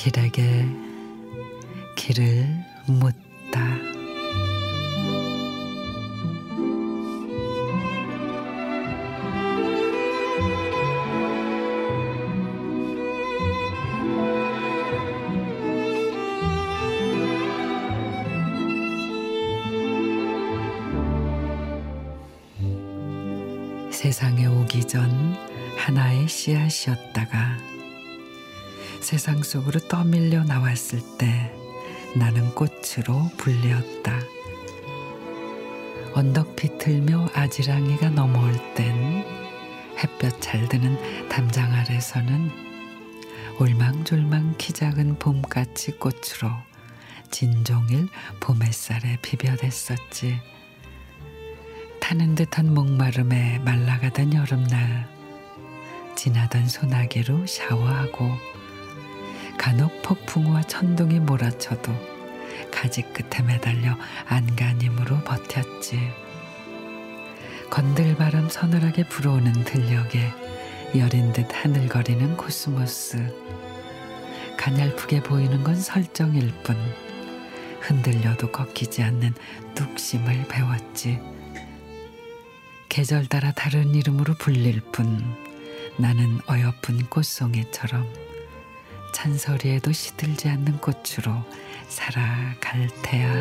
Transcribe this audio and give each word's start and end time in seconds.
길에게 0.00 0.66
길을 1.94 2.46
묻다. 2.86 3.99
세상에 24.00 24.46
오기 24.46 24.88
전 24.88 25.36
하나의 25.76 26.26
씨앗이었다가 26.26 27.58
세상 29.02 29.42
속으로 29.42 29.78
떠밀려 29.88 30.42
나왔을 30.42 31.00
때 31.18 31.52
나는 32.16 32.54
꽃으로 32.54 33.28
불렸다. 33.36 34.18
언덕 36.14 36.56
비틀며 36.56 37.28
아지랑이가 37.34 38.08
넘어올 38.08 38.54
땐 38.74 39.22
햇볕 39.98 40.40
잘 40.40 40.66
드는 40.66 41.28
담장 41.28 41.70
아래서는 41.70 42.50
올망졸망 43.58 44.54
키 44.56 44.72
작은 44.72 45.18
봄까치 45.18 45.98
꽃으로 45.98 46.50
진종일 47.30 48.08
봄 48.40 48.62
햇살에 48.62 49.18
비벼댔었지. 49.20 50.40
타는 52.10 52.34
듯한 52.34 52.74
목마름에 52.74 53.60
말라가던 53.60 54.34
여름날 54.34 55.06
지나던 56.16 56.66
소나기로 56.66 57.46
샤워하고 57.46 58.28
간혹 59.56 60.02
폭풍우와 60.02 60.62
천둥이 60.62 61.20
몰아쳐도 61.20 61.92
가지 62.72 63.02
끝에 63.02 63.46
매달려 63.46 63.96
안간힘으로 64.26 65.20
버텼지. 65.20 66.00
건들바람 67.70 68.48
서늘하게 68.48 69.04
불어오는 69.04 69.52
들녘에 69.52 70.32
여린 70.96 71.32
듯 71.32 71.46
하늘거리는 71.52 72.36
코스모스. 72.36 73.32
가냘프게 74.56 75.22
보이는 75.22 75.62
건 75.62 75.76
설정일 75.76 76.52
뿐 76.64 76.74
흔들려도 77.82 78.50
꺾이지 78.50 79.00
않는 79.04 79.32
뚝심을 79.76 80.48
배웠지. 80.48 81.39
계절 82.90 83.26
따라 83.26 83.52
다른 83.52 83.94
이름으로 83.94 84.34
불릴 84.34 84.80
뿐 84.90 85.22
나는 85.96 86.40
어여쁜 86.50 87.06
꽃송이처럼 87.06 88.04
찬소리에도 89.14 89.92
시들지 89.92 90.48
않는 90.48 90.78
꽃으로 90.78 91.44
살아갈 91.86 92.88
테야. 93.02 93.32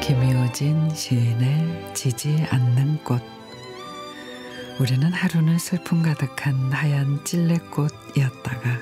김효진 0.00 0.92
시인의 0.92 1.94
지지 1.94 2.44
않는 2.50 3.04
꽃 3.04 3.39
우리는 4.80 5.12
하루는 5.12 5.58
슬픔 5.58 6.02
가득한 6.02 6.72
하얀 6.72 7.22
찔레꽃이었다가 7.22 8.78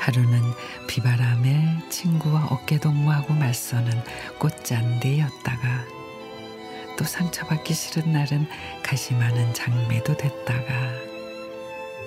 하루는 0.00 0.38
비바람에 0.86 1.88
친구와 1.88 2.48
어깨동무하고 2.50 3.32
맞서는 3.32 3.90
꽃잔디였다가 4.38 5.86
또 6.98 7.04
상처받기 7.04 7.72
싫은 7.72 8.12
날은 8.12 8.46
가시 8.82 9.14
많은 9.14 9.54
장미도 9.54 10.18
됐다가 10.18 10.92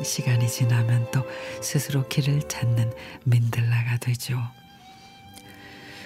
시간이 0.03 0.47
지나면 0.47 1.09
또 1.09 1.25
스스로 1.59 2.07
길을 2.07 2.47
찾는 2.47 2.93
민들라가 3.23 3.97
되죠. 3.97 4.39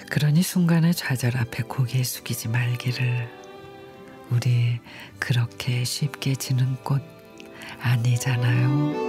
그러니 0.08 0.42
순간의 0.42 0.94
좌절 0.94 1.36
앞에 1.36 1.64
고개 1.64 2.02
숙이지 2.02 2.48
말기를 2.48 3.45
우리 4.30 4.80
그렇게 5.18 5.84
쉽게 5.84 6.34
지는 6.34 6.76
꽃 6.82 7.02
아니잖아요. 7.80 9.06